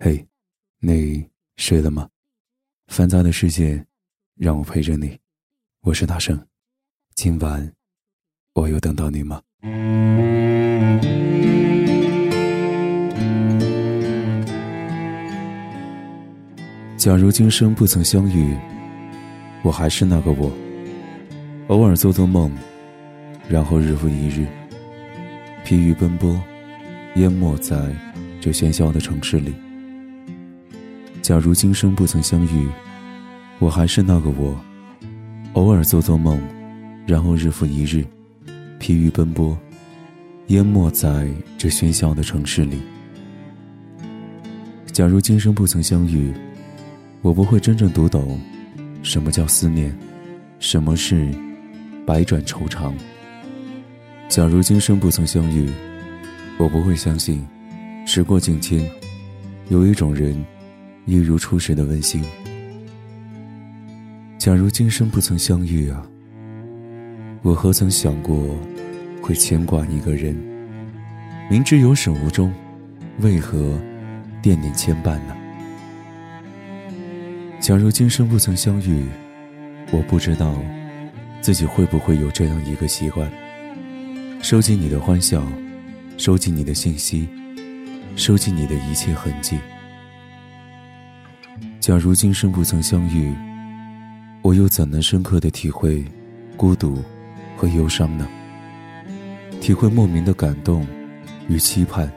[0.00, 0.24] 嘿，
[0.78, 2.08] 你睡了吗？
[2.86, 3.84] 繁杂的世界，
[4.36, 5.18] 让我陪着你。
[5.80, 6.40] 我是大圣，
[7.16, 7.72] 今晚
[8.54, 9.42] 我有等到你吗？
[16.96, 18.56] 假如今生不曾相遇，
[19.64, 20.52] 我还是那个我，
[21.66, 22.56] 偶尔做做梦，
[23.48, 24.46] 然后日复一日，
[25.64, 26.40] 疲于奔波，
[27.16, 27.76] 淹没在
[28.40, 29.52] 这喧嚣的城市里。
[31.28, 32.66] 假如今生不曾相遇，
[33.58, 34.58] 我还是那个我，
[35.52, 36.40] 偶尔做做梦，
[37.06, 38.02] 然后日复一日，
[38.78, 39.54] 疲于奔波，
[40.46, 41.28] 淹没在
[41.58, 42.80] 这喧嚣的城市里。
[44.90, 46.32] 假如今生不曾相遇，
[47.20, 48.40] 我不会真正读懂
[49.02, 49.94] 什么叫思念，
[50.58, 51.30] 什么是
[52.06, 52.94] 百转愁肠。
[54.30, 55.70] 假如今生不曾相遇，
[56.56, 57.46] 我不会相信，
[58.06, 58.90] 时过境迁，
[59.68, 60.42] 有一种人。
[61.08, 62.22] 一如初时的温馨。
[64.36, 66.06] 假如今生不曾相遇啊，
[67.40, 68.54] 我何曾想过
[69.22, 70.36] 会牵挂一个人？
[71.50, 72.52] 明知有始无终，
[73.20, 73.80] 为何
[74.42, 75.34] 惦念牵绊呢？
[77.58, 79.06] 假如今生不曾相遇，
[79.90, 80.62] 我不知道
[81.40, 83.32] 自己会不会有这样一个习惯：
[84.42, 85.42] 收集你的欢笑，
[86.18, 87.26] 收集你的信息，
[88.14, 89.56] 收集你的一切痕迹。
[91.88, 93.34] 假如今生不曾相遇，
[94.42, 96.04] 我又怎能深刻的体会
[96.54, 97.02] 孤独
[97.56, 98.28] 和忧伤呢？
[99.58, 100.86] 体会莫名的感动
[101.48, 102.12] 与期盼，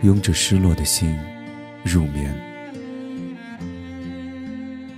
[0.00, 1.14] 拥着失落的心
[1.84, 2.34] 入眠。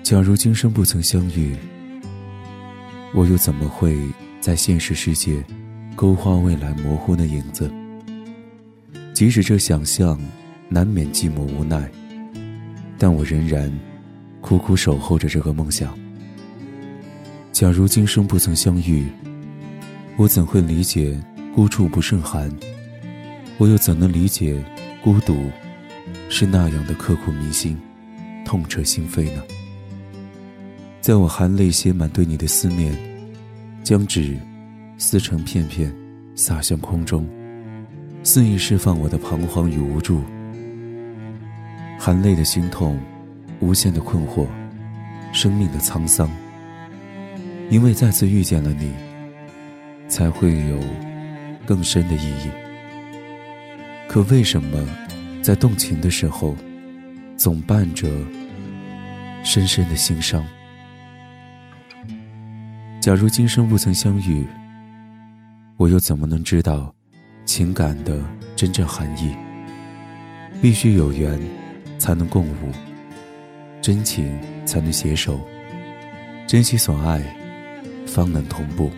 [0.05, 1.57] 假如今生不曾相遇，
[3.13, 3.99] 我又怎么会
[4.41, 5.45] 在现实世界
[5.97, 7.69] 勾画未来模糊的影子？
[9.13, 10.17] 即使这想象
[10.69, 11.91] 难免寂寞无奈。
[12.99, 13.73] 但我仍然
[14.41, 15.97] 苦苦守候着这个梦想。
[17.53, 19.07] 假如今生不曾相遇，
[20.17, 21.19] 我怎会理解
[21.55, 22.51] 孤处不胜寒？
[23.59, 24.63] 我又怎能理解
[25.03, 25.51] 孤独
[26.29, 27.79] 是那样的刻骨铭心、
[28.45, 29.43] 痛彻心扉呢？
[31.01, 32.95] 在我含泪写满对你的思念，
[33.83, 34.37] 将纸
[34.99, 35.95] 撕成片片，
[36.35, 37.27] 洒向空中，
[38.23, 40.23] 肆意释放我的彷徨与无助。
[41.99, 42.99] 含泪的心痛，
[43.61, 44.47] 无限的困惑，
[45.33, 46.31] 生命的沧桑。
[47.69, 48.93] 因为再次遇见了你，
[50.09, 50.79] 才会有
[51.67, 52.51] 更深的意义。
[54.07, 54.87] 可为什么，
[55.43, 56.55] 在动情的时候，
[57.37, 58.09] 总伴着
[59.43, 60.45] 深深的心伤？
[63.01, 64.47] 假如今生不曾相遇，
[65.77, 66.95] 我又怎么能知道
[67.45, 68.23] 情感的
[68.55, 69.35] 真正含义？
[70.63, 71.37] 必须有缘。
[71.99, 72.73] 才能共舞，
[73.81, 75.41] 真情才能携手，
[76.47, 77.23] 珍惜所爱，
[78.07, 78.91] 方能同步。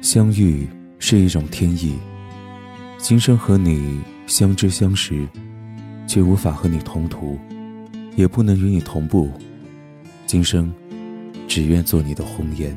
[0.00, 0.66] 相遇
[0.98, 1.98] 是一种天意，
[2.98, 5.26] 今生和你相知相识，
[6.06, 7.38] 却无法和你同途，
[8.16, 9.30] 也不能与你同步。
[10.26, 10.72] 今生，
[11.48, 12.76] 只愿做你的红颜。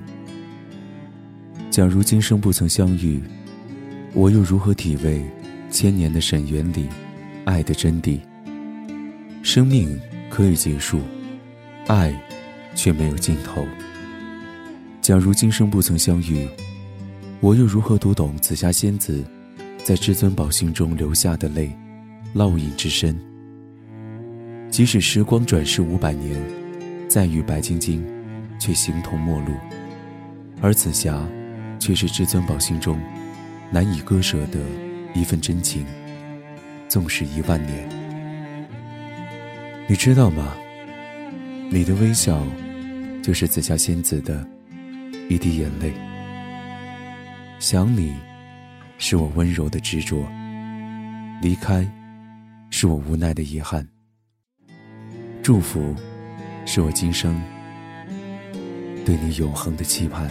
[1.69, 3.21] 假如今生不曾相遇，
[4.13, 5.23] 我又如何体味
[5.69, 6.87] 千年的沈园里
[7.45, 8.19] 爱的真谛？
[9.47, 9.97] 生命
[10.29, 10.99] 可以结束，
[11.87, 12.13] 爱
[12.75, 13.65] 却没有尽头。
[15.01, 16.45] 假如今生不曾相遇，
[17.39, 19.23] 我又如何读懂紫霞仙子
[19.85, 21.73] 在至尊宝心中流下的泪，
[22.35, 23.17] 烙印之深？
[24.69, 26.37] 即使时光转世五百年，
[27.07, 28.05] 再遇白晶晶，
[28.59, 29.53] 却形同陌路。
[30.61, 31.25] 而紫霞，
[31.79, 32.99] 却是至尊宝心中
[33.71, 34.59] 难以割舍的
[35.15, 35.85] 一份真情，
[36.89, 38.06] 纵使一万年。
[39.89, 40.53] 你知道吗？
[41.71, 42.43] 你的微笑，
[43.23, 44.45] 就是紫霞仙子的
[45.29, 45.93] 一滴眼泪。
[47.57, 48.13] 想你，
[48.97, 50.17] 是我温柔的执着；
[51.41, 51.89] 离开，
[52.69, 53.87] 是我无奈的遗憾。
[55.41, 55.95] 祝福，
[56.65, 57.41] 是我今生
[59.05, 60.29] 对你永恒的期盼。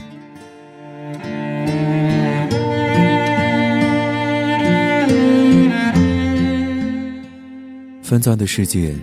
[8.03, 8.95] 纷杂的世界。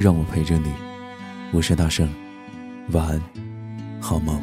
[0.00, 0.72] 让我陪着你，
[1.52, 2.08] 我是大圣，
[2.92, 3.20] 晚安，
[4.00, 4.34] 好梦。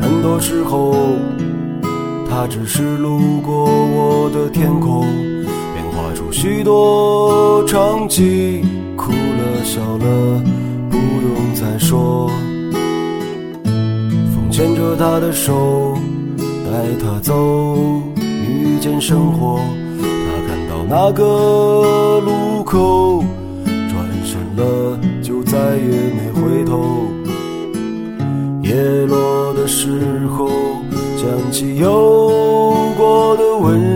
[0.00, 1.14] 很多时候，
[2.28, 5.27] 他只是路过我的天空。
[6.40, 8.64] 许多场景，
[8.96, 10.40] 哭了笑了，
[10.88, 12.30] 不用再说。
[13.64, 15.98] 风牵着他的手，
[16.38, 16.70] 带
[17.02, 17.34] 他走，
[18.16, 19.58] 遇见生活。
[20.00, 20.06] 他
[20.46, 23.24] 看到那个路口，
[23.64, 26.84] 转身了，就再也没回头。
[28.62, 28.72] 叶
[29.06, 29.90] 落的时
[30.28, 30.48] 候，
[31.16, 33.87] 想起有过的温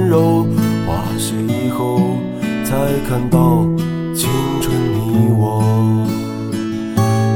[3.08, 3.64] 看到
[4.14, 4.28] 青
[4.60, 5.62] 春你我。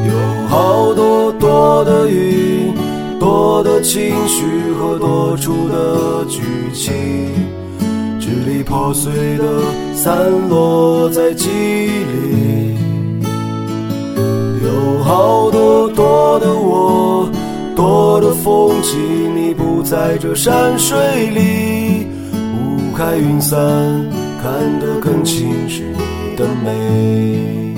[0.09, 2.73] 有好多多的云，
[3.19, 4.45] 多的情绪
[4.79, 6.41] 和多出的剧
[6.73, 6.95] 情，
[8.19, 9.45] 支离破碎的
[9.95, 12.77] 散落在记忆里。
[14.65, 17.29] 有好多多的我，
[17.75, 18.97] 多的风景，
[19.37, 20.97] 你不在这山水
[21.31, 22.07] 里。
[22.35, 23.59] 雾开云散，
[24.47, 27.75] 看得更清是你的美。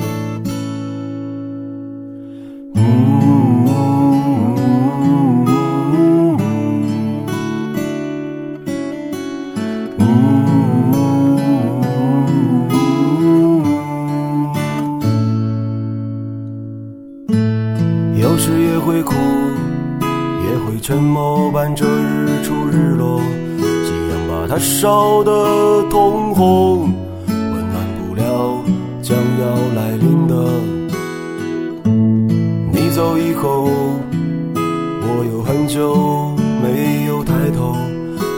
[18.21, 19.15] 有时也会哭，
[20.45, 23.23] 也会沉默，伴着日出日落，
[24.49, 26.91] 它烧得通红，
[27.27, 28.65] 温暖不了
[29.03, 29.45] 将要
[29.77, 30.35] 来临的。
[32.73, 33.69] 你走以后，
[35.03, 35.95] 我有很久
[36.63, 37.77] 没有抬头，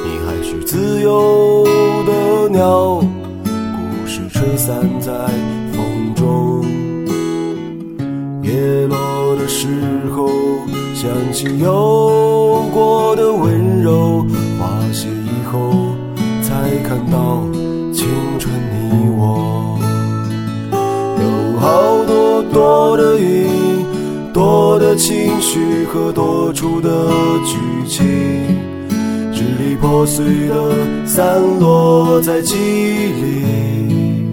[0.04, 1.64] 你还是自由
[2.04, 5.12] 的鸟，故事吹散在
[5.72, 6.64] 风中。
[8.42, 9.68] 叶落的时
[10.10, 10.28] 候，
[10.92, 13.59] 想起有过的温
[16.90, 17.44] 看到
[17.94, 18.08] 青
[18.40, 19.78] 春你我。
[20.72, 23.46] 有好多多的云，
[24.32, 26.88] 多的情绪和多出的
[27.46, 27.56] 剧
[27.86, 28.04] 情，
[29.32, 34.32] 支离破碎的散落在记忆里。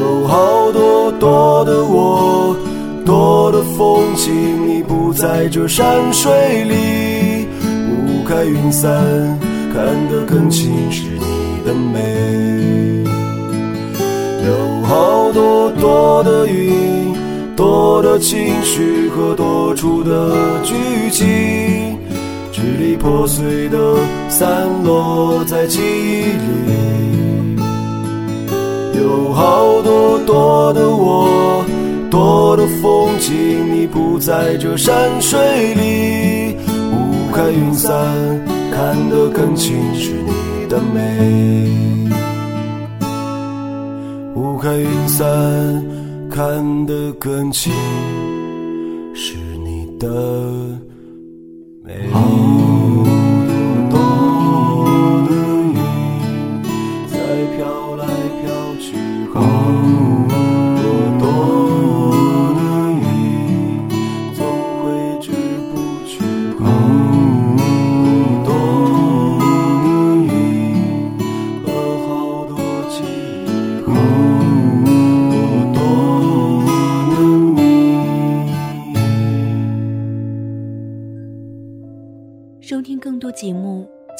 [0.00, 2.56] 有好多多的我，
[3.04, 4.34] 多的风景，
[4.66, 7.46] 你不在这山水里。
[7.92, 9.38] 雾开云散，
[9.76, 13.04] 看得更清是你的美。
[14.46, 17.14] 有好多多的云，
[17.54, 20.32] 多的情绪和多出的
[20.64, 20.74] 剧
[21.10, 21.98] 情，
[22.50, 23.78] 支离破碎的
[24.30, 27.58] 散落在记忆里。
[28.98, 31.62] 有好多多的我，
[32.10, 33.34] 多的风景，
[33.70, 36.35] 你不在这山水里。
[37.46, 37.92] 雾开云散，
[38.72, 41.70] 看得更清是你的美。
[44.34, 45.24] 雾开云散，
[46.28, 47.72] 看得更清
[49.14, 50.08] 是你的
[51.84, 52.10] 美。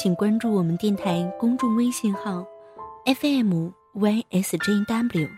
[0.06, 2.46] 请关注我们电台公众微信号
[3.06, 5.28] FM YSJW，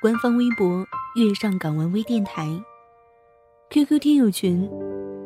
[0.00, 0.86] 官方微博
[1.16, 2.48] 月上港湾微电台
[3.68, 4.66] ，QQ 听友群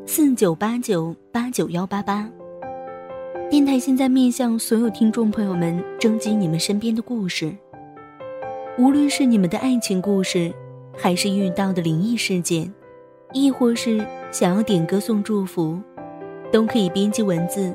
[0.09, 2.29] 四九八九八九幺八八。
[3.49, 7.57] 电台现在面向所有听众朋友们征集你们身边的故事，
[8.77, 10.53] 无论是你们的爱情故事，
[10.97, 12.75] 还是遇到的灵异事件，
[13.33, 15.81] 亦或是想要点歌送祝福。
[16.51, 17.75] 都可以编辑文字